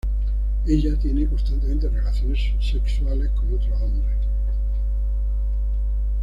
[0.65, 4.17] Ella tiene constantemente relaciones sexuales con otros hombres.